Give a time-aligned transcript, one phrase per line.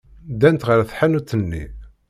[0.33, 1.63] Ddant ɣer tḥanut-nni.